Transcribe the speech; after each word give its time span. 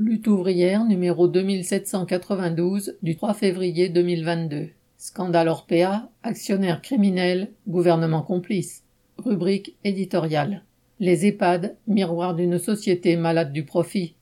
Lutte 0.00 0.28
ouvrière 0.28 0.84
numéro 0.84 1.26
2792 1.26 2.98
du 3.02 3.16
3 3.16 3.34
février 3.34 3.88
2022. 3.88 4.68
Scandale 4.96 5.48
Orpea, 5.48 6.08
actionnaire 6.22 6.82
criminel, 6.82 7.50
gouvernement 7.66 8.22
complice. 8.22 8.84
Rubrique 9.16 9.76
éditoriale. 9.82 10.62
Les 11.00 11.26
EHPAD, 11.26 11.74
miroir 11.88 12.36
d'une 12.36 12.60
société 12.60 13.16
malade 13.16 13.52
du 13.52 13.64
profit. 13.64 14.14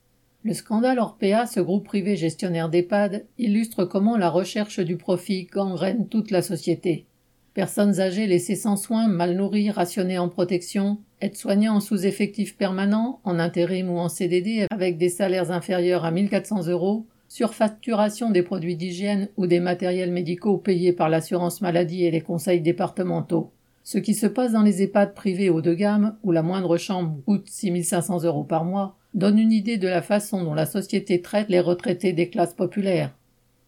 Le 0.44 0.54
scandale 0.54 0.98
Orpea, 0.98 1.44
ce 1.44 1.60
groupe 1.60 1.84
privé 1.84 2.16
gestionnaire 2.16 2.70
d'EHPAD, 2.70 3.26
illustre 3.36 3.84
comment 3.84 4.16
la 4.16 4.30
recherche 4.30 4.80
du 4.80 4.96
profit 4.96 5.44
gangrène 5.44 6.08
toute 6.08 6.30
la 6.30 6.40
société. 6.40 7.04
Personnes 7.52 8.00
âgées 8.00 8.26
laissées 8.26 8.56
sans 8.56 8.76
soins, 8.76 9.08
mal 9.08 9.36
nourries, 9.36 9.70
rationnées 9.70 10.16
en 10.16 10.30
protection, 10.30 11.00
Aides-soignants 11.22 11.76
en 11.76 11.80
sous-effectif 11.80 12.56
permanent, 12.58 13.20
en 13.24 13.38
intérim 13.38 13.88
ou 13.88 13.98
en 13.98 14.10
CDD 14.10 14.66
avec 14.70 14.98
des 14.98 15.08
salaires 15.08 15.50
inférieurs 15.50 16.04
à 16.04 16.10
1400 16.10 16.68
euros, 16.68 17.06
surfacturation 17.28 18.30
des 18.30 18.42
produits 18.42 18.76
d'hygiène 18.76 19.28
ou 19.38 19.46
des 19.46 19.60
matériels 19.60 20.12
médicaux 20.12 20.58
payés 20.58 20.92
par 20.92 21.08
l'assurance 21.08 21.62
maladie 21.62 22.04
et 22.04 22.10
les 22.10 22.20
conseils 22.20 22.60
départementaux. 22.60 23.50
Ce 23.82 23.98
qui 23.98 24.14
se 24.14 24.26
passe 24.26 24.52
dans 24.52 24.62
les 24.62 24.82
EHPAD 24.82 25.14
privés 25.14 25.48
haut 25.48 25.62
de 25.62 25.72
gamme, 25.72 26.16
où 26.22 26.32
la 26.32 26.42
moindre 26.42 26.76
chambre 26.76 27.16
coûte 27.24 27.48
6500 27.48 28.24
euros 28.24 28.44
par 28.44 28.64
mois, 28.64 28.96
donne 29.14 29.38
une 29.38 29.52
idée 29.52 29.78
de 29.78 29.88
la 29.88 30.02
façon 30.02 30.44
dont 30.44 30.54
la 30.54 30.66
société 30.66 31.22
traite 31.22 31.48
les 31.48 31.60
retraités 31.60 32.12
des 32.12 32.28
classes 32.28 32.54
populaires. 32.54 33.14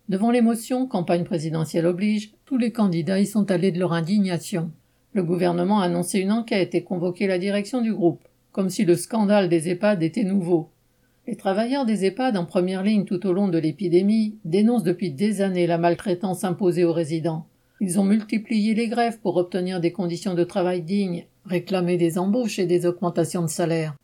Devant 0.08 0.30
l'émotion, 0.30 0.86
campagne 0.86 1.24
présidentielle 1.24 1.86
oblige, 1.86 2.32
tous 2.44 2.58
les 2.58 2.72
candidats 2.72 3.20
y 3.20 3.26
sont 3.26 3.50
allés 3.50 3.72
de 3.72 3.78
leur 3.78 3.92
indignation. 3.92 4.70
Le 5.14 5.22
gouvernement 5.22 5.80
a 5.80 5.84
annoncé 5.84 6.18
une 6.18 6.32
enquête 6.32 6.74
et 6.74 6.84
convoqué 6.84 7.26
la 7.26 7.38
direction 7.38 7.80
du 7.80 7.94
groupe, 7.94 8.20
comme 8.52 8.68
si 8.68 8.84
le 8.84 8.94
scandale 8.94 9.48
des 9.48 9.68
EHPAD 9.70 10.02
était 10.02 10.24
nouveau. 10.24 10.68
Les 11.26 11.36
travailleurs 11.36 11.86
des 11.86 12.04
EHPAD 12.04 12.36
en 12.36 12.44
première 12.44 12.82
ligne 12.82 13.04
tout 13.04 13.26
au 13.26 13.32
long 13.32 13.48
de 13.48 13.58
l'épidémie 13.58 14.36
dénoncent 14.44 14.82
depuis 14.82 15.10
des 15.10 15.40
années 15.40 15.66
la 15.66 15.78
maltraitance 15.78 16.44
imposée 16.44 16.84
aux 16.84 16.92
résidents. 16.92 17.46
Ils 17.80 18.00
ont 18.00 18.04
multiplié 18.04 18.74
les 18.74 18.88
grèves 18.88 19.18
pour 19.20 19.36
obtenir 19.36 19.80
des 19.80 19.92
conditions 19.92 20.34
de 20.34 20.44
travail 20.44 20.82
dignes, 20.82 21.26
réclamé 21.46 21.96
des 21.96 22.18
embauches 22.18 22.58
et 22.58 22.66
des 22.66 22.86
augmentations 22.86 23.42
de 23.42 23.48
salaire. 23.48 23.94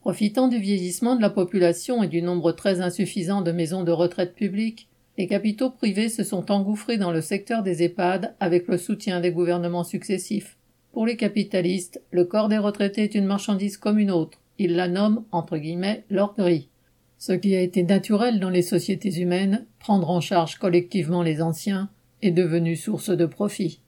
Profitant 0.00 0.48
du 0.48 0.58
vieillissement 0.58 1.16
de 1.16 1.22
la 1.22 1.30
population 1.30 2.02
et 2.02 2.08
du 2.08 2.22
nombre 2.22 2.52
très 2.52 2.80
insuffisant 2.80 3.42
de 3.42 3.52
maisons 3.52 3.84
de 3.84 3.92
retraite 3.92 4.34
publiques, 4.34 4.88
les 5.20 5.26
capitaux 5.26 5.68
privés 5.68 6.08
se 6.08 6.24
sont 6.24 6.50
engouffrés 6.50 6.96
dans 6.96 7.12
le 7.12 7.20
secteur 7.20 7.62
des 7.62 7.82
EHPAD 7.82 8.34
avec 8.40 8.68
le 8.68 8.78
soutien 8.78 9.20
des 9.20 9.32
gouvernements 9.32 9.84
successifs. 9.84 10.56
Pour 10.92 11.04
les 11.04 11.18
capitalistes, 11.18 12.00
le 12.10 12.24
corps 12.24 12.48
des 12.48 12.56
retraités 12.56 13.02
est 13.02 13.14
une 13.14 13.26
marchandise 13.26 13.76
comme 13.76 13.98
une 13.98 14.10
autre. 14.10 14.40
Ils 14.56 14.74
la 14.74 14.88
nomment, 14.88 15.26
entre 15.30 15.58
guillemets, 15.58 16.04
l'or 16.08 16.34
gris. 16.38 16.70
Ce 17.18 17.34
qui 17.34 17.54
a 17.54 17.60
été 17.60 17.82
naturel 17.82 18.40
dans 18.40 18.48
les 18.48 18.62
sociétés 18.62 19.20
humaines, 19.20 19.66
prendre 19.78 20.08
en 20.08 20.22
charge 20.22 20.56
collectivement 20.56 21.22
les 21.22 21.42
anciens, 21.42 21.90
est 22.22 22.30
devenu 22.30 22.74
source 22.74 23.10
de 23.10 23.26
profit. 23.26 23.82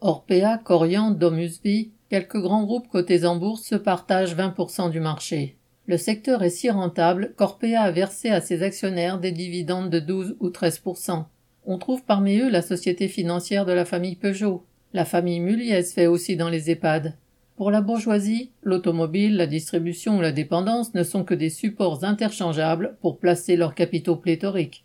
Orpea, 0.00 0.58
Corian, 0.58 1.10
Domusvi, 1.10 1.90
quelques 2.08 2.40
grands 2.40 2.62
groupes 2.62 2.86
cotés 2.86 3.24
en 3.24 3.34
bourse 3.34 3.64
se 3.64 3.74
partagent 3.74 4.36
20% 4.36 4.92
du 4.92 5.00
marché. 5.00 5.57
Le 5.88 5.96
secteur 5.96 6.42
est 6.42 6.50
si 6.50 6.68
rentable 6.68 7.32
qu'Orpea 7.38 7.80
a 7.80 7.90
versé 7.90 8.28
à 8.28 8.42
ses 8.42 8.62
actionnaires 8.62 9.18
des 9.18 9.32
dividendes 9.32 9.88
de 9.88 10.00
12 10.00 10.36
ou 10.38 10.50
13% 10.50 11.24
On 11.64 11.78
trouve 11.78 12.04
parmi 12.04 12.36
eux 12.36 12.50
la 12.50 12.60
société 12.60 13.08
financière 13.08 13.64
de 13.64 13.72
la 13.72 13.86
famille 13.86 14.16
Peugeot. 14.16 14.66
La 14.92 15.06
famille 15.06 15.40
Muliez 15.40 15.82
fait 15.84 16.06
aussi 16.06 16.36
dans 16.36 16.50
les 16.50 16.70
EHPAD. 16.70 17.16
Pour 17.56 17.70
la 17.70 17.80
bourgeoisie, 17.80 18.50
l'automobile, 18.62 19.38
la 19.38 19.46
distribution 19.46 20.18
ou 20.18 20.20
la 20.20 20.30
dépendance 20.30 20.92
ne 20.92 21.02
sont 21.02 21.24
que 21.24 21.32
des 21.32 21.48
supports 21.48 22.04
interchangeables 22.04 22.98
pour 23.00 23.18
placer 23.18 23.56
leurs 23.56 23.74
capitaux 23.74 24.16
pléthoriques. 24.16 24.84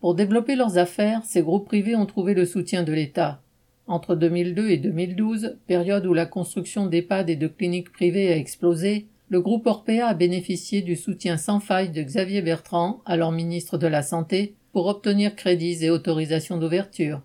Pour 0.00 0.14
développer 0.14 0.56
leurs 0.56 0.76
affaires, 0.76 1.22
ces 1.24 1.40
groupes 1.40 1.64
privés 1.64 1.96
ont 1.96 2.04
trouvé 2.04 2.34
le 2.34 2.44
soutien 2.44 2.82
de 2.82 2.92
l'État. 2.92 3.40
Entre 3.86 4.14
2002 4.14 4.68
et 4.68 4.76
2012, 4.76 5.56
période 5.66 6.04
où 6.04 6.12
la 6.12 6.26
construction 6.26 6.84
d'EHPAD 6.84 7.30
et 7.30 7.36
de 7.36 7.48
cliniques 7.48 7.92
privées 7.92 8.30
a 8.30 8.36
explosé, 8.36 9.06
le 9.28 9.40
groupe 9.40 9.66
Orpea 9.66 10.06
a 10.06 10.14
bénéficié 10.14 10.82
du 10.82 10.96
soutien 10.96 11.36
sans 11.36 11.58
faille 11.58 11.90
de 11.90 12.02
Xavier 12.02 12.42
Bertrand, 12.42 13.00
alors 13.06 13.32
ministre 13.32 13.78
de 13.78 13.86
la 13.86 14.02
Santé, 14.02 14.54
pour 14.72 14.86
obtenir 14.86 15.34
crédits 15.34 15.84
et 15.84 15.90
autorisations 15.90 16.58
d'ouverture. 16.58 17.22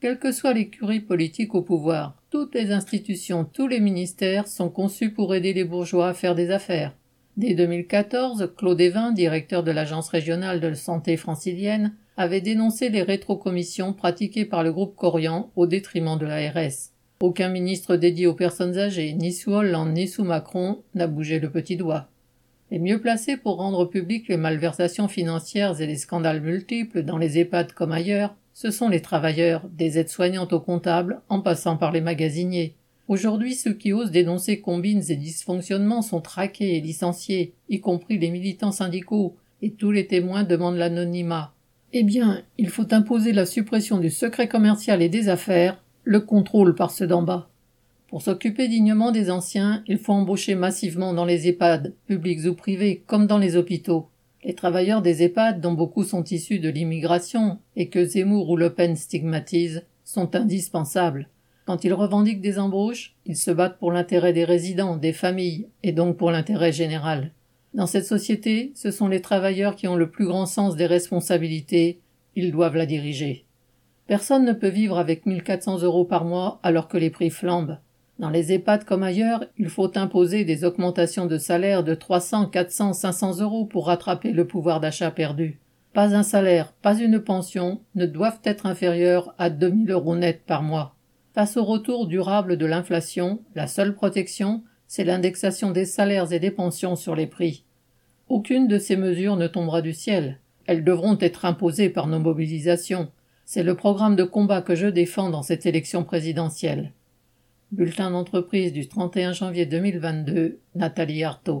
Quelle 0.00 0.18
que 0.18 0.32
soit 0.32 0.54
l'écurie 0.54 1.00
politique 1.00 1.54
au 1.54 1.62
pouvoir, 1.62 2.16
toutes 2.30 2.54
les 2.54 2.70
institutions, 2.70 3.44
tous 3.44 3.66
les 3.66 3.80
ministères 3.80 4.46
sont 4.46 4.68
conçus 4.68 5.10
pour 5.10 5.34
aider 5.34 5.52
les 5.52 5.64
bourgeois 5.64 6.08
à 6.08 6.14
faire 6.14 6.34
des 6.34 6.50
affaires. 6.50 6.94
Dès 7.36 7.54
2014, 7.54 8.52
Claude 8.56 8.80
Evin, 8.80 9.10
directeur 9.10 9.62
de 9.62 9.70
l'Agence 9.70 10.08
régionale 10.10 10.60
de 10.60 10.74
santé 10.74 11.16
francilienne, 11.16 11.94
avait 12.16 12.40
dénoncé 12.40 12.88
les 12.88 13.02
rétrocommissions 13.02 13.94
pratiquées 13.94 14.44
par 14.44 14.62
le 14.62 14.72
groupe 14.72 14.96
Corian 14.96 15.50
au 15.56 15.66
détriment 15.66 16.18
de 16.18 16.26
l'ARS. 16.26 16.91
Aucun 17.22 17.50
ministre 17.50 17.94
dédié 17.94 18.26
aux 18.26 18.34
personnes 18.34 18.76
âgées, 18.76 19.12
ni 19.12 19.32
sous 19.32 19.52
Hollande 19.52 19.92
ni 19.92 20.08
sous 20.08 20.24
Macron, 20.24 20.82
n'a 20.96 21.06
bougé 21.06 21.38
le 21.38 21.50
petit 21.50 21.76
doigt. 21.76 22.08
Les 22.72 22.80
mieux 22.80 23.00
placés 23.00 23.36
pour 23.36 23.58
rendre 23.58 23.84
publiques 23.84 24.26
les 24.26 24.36
malversations 24.36 25.06
financières 25.06 25.80
et 25.80 25.86
les 25.86 25.98
scandales 25.98 26.40
multiples 26.40 27.04
dans 27.04 27.18
les 27.18 27.38
EHPAD 27.38 27.74
comme 27.74 27.92
ailleurs, 27.92 28.34
ce 28.54 28.72
sont 28.72 28.88
les 28.88 29.02
travailleurs, 29.02 29.62
des 29.70 30.00
aides-soignantes 30.00 30.52
aux 30.52 30.58
comptables, 30.58 31.20
en 31.28 31.40
passant 31.40 31.76
par 31.76 31.92
les 31.92 32.00
magasiniers. 32.00 32.74
Aujourd'hui, 33.06 33.54
ceux 33.54 33.74
qui 33.74 33.92
osent 33.92 34.10
dénoncer 34.10 34.58
combines 34.60 35.04
et 35.08 35.14
dysfonctionnements 35.14 36.02
sont 36.02 36.20
traqués 36.20 36.76
et 36.76 36.80
licenciés, 36.80 37.54
y 37.68 37.78
compris 37.78 38.18
les 38.18 38.32
militants 38.32 38.72
syndicaux, 38.72 39.36
et 39.62 39.70
tous 39.70 39.92
les 39.92 40.08
témoins 40.08 40.42
demandent 40.42 40.76
l'anonymat. 40.76 41.54
Eh 41.92 42.02
bien, 42.02 42.42
il 42.58 42.68
faut 42.68 42.92
imposer 42.92 43.32
la 43.32 43.46
suppression 43.46 43.98
du 43.98 44.10
secret 44.10 44.48
commercial 44.48 45.02
et 45.02 45.08
des 45.08 45.28
affaires, 45.28 45.81
le 46.04 46.20
contrôle 46.20 46.74
par 46.74 46.90
ceux 46.90 47.06
d'en 47.06 47.22
bas. 47.22 47.48
Pour 48.08 48.22
s'occuper 48.22 48.68
dignement 48.68 49.10
des 49.10 49.30
anciens, 49.30 49.82
il 49.86 49.98
faut 49.98 50.12
embaucher 50.12 50.54
massivement 50.54 51.14
dans 51.14 51.24
les 51.24 51.48
EHPAD, 51.48 51.94
publics 52.06 52.44
ou 52.46 52.54
privés, 52.54 53.02
comme 53.06 53.26
dans 53.26 53.38
les 53.38 53.56
hôpitaux. 53.56 54.08
Les 54.44 54.54
travailleurs 54.54 55.02
des 55.02 55.22
EHPAD, 55.22 55.60
dont 55.60 55.72
beaucoup 55.72 56.04
sont 56.04 56.24
issus 56.24 56.58
de 56.58 56.68
l'immigration, 56.68 57.58
et 57.76 57.88
que 57.88 58.04
Zemmour 58.04 58.50
ou 58.50 58.56
Le 58.56 58.74
Pen 58.74 58.96
stigmatisent, 58.96 59.84
sont 60.04 60.34
indispensables. 60.34 61.28
Quand 61.64 61.84
ils 61.84 61.94
revendiquent 61.94 62.40
des 62.40 62.58
embauches, 62.58 63.14
ils 63.24 63.36
se 63.36 63.52
battent 63.52 63.78
pour 63.78 63.92
l'intérêt 63.92 64.32
des 64.32 64.44
résidents, 64.44 64.96
des 64.96 65.12
familles, 65.12 65.68
et 65.82 65.92
donc 65.92 66.16
pour 66.16 66.32
l'intérêt 66.32 66.72
général. 66.72 67.30
Dans 67.72 67.86
cette 67.86 68.04
société, 68.04 68.72
ce 68.74 68.90
sont 68.90 69.08
les 69.08 69.22
travailleurs 69.22 69.76
qui 69.76 69.88
ont 69.88 69.96
le 69.96 70.10
plus 70.10 70.26
grand 70.26 70.46
sens 70.46 70.76
des 70.76 70.86
responsabilités, 70.86 72.00
ils 72.34 72.50
doivent 72.50 72.76
la 72.76 72.86
diriger. 72.86 73.46
Personne 74.06 74.44
ne 74.44 74.52
peut 74.52 74.68
vivre 74.68 74.98
avec 74.98 75.26
1400 75.26 75.82
euros 75.82 76.04
par 76.04 76.24
mois 76.24 76.60
alors 76.62 76.88
que 76.88 76.98
les 76.98 77.10
prix 77.10 77.30
flambent. 77.30 77.78
Dans 78.18 78.30
les 78.30 78.52
EHPAD 78.52 78.84
comme 78.84 79.02
ailleurs, 79.02 79.44
il 79.58 79.68
faut 79.68 79.96
imposer 79.96 80.44
des 80.44 80.64
augmentations 80.64 81.26
de 81.26 81.38
salaire 81.38 81.82
de 81.82 81.94
300, 81.94 82.46
400, 82.46 82.92
500 82.92 83.40
euros 83.40 83.64
pour 83.64 83.86
rattraper 83.86 84.32
le 84.32 84.46
pouvoir 84.46 84.80
d'achat 84.80 85.10
perdu. 85.10 85.58
Pas 85.92 86.14
un 86.14 86.22
salaire, 86.22 86.72
pas 86.82 86.98
une 86.98 87.20
pension 87.20 87.80
ne 87.94 88.06
doivent 88.06 88.40
être 88.44 88.66
inférieurs 88.66 89.34
à 89.38 89.50
2000 89.50 89.90
euros 89.90 90.16
net 90.16 90.42
par 90.46 90.62
mois. 90.62 90.94
Face 91.34 91.56
au 91.56 91.64
retour 91.64 92.06
durable 92.06 92.56
de 92.56 92.66
l'inflation, 92.66 93.40
la 93.54 93.66
seule 93.66 93.94
protection, 93.94 94.62
c'est 94.86 95.04
l'indexation 95.04 95.70
des 95.70 95.86
salaires 95.86 96.32
et 96.32 96.38
des 96.38 96.50
pensions 96.50 96.96
sur 96.96 97.14
les 97.14 97.26
prix. 97.26 97.64
Aucune 98.28 98.68
de 98.68 98.78
ces 98.78 98.96
mesures 98.96 99.36
ne 99.36 99.46
tombera 99.46 99.82
du 99.82 99.94
ciel. 99.94 100.38
Elles 100.66 100.84
devront 100.84 101.16
être 101.20 101.44
imposées 101.44 101.88
par 101.88 102.06
nos 102.06 102.18
mobilisations. 102.18 103.10
C'est 103.44 103.62
le 103.62 103.74
programme 103.74 104.16
de 104.16 104.24
combat 104.24 104.62
que 104.62 104.74
je 104.74 104.86
défends 104.86 105.30
dans 105.30 105.42
cette 105.42 105.66
élection 105.66 106.04
présidentielle. 106.04 106.92
Bulletin 107.70 108.10
d'entreprise 108.10 108.72
du 108.72 108.88
31 108.88 109.32
janvier 109.32 109.66
2022, 109.66 110.58
Nathalie 110.74 111.24
Artaud. 111.24 111.60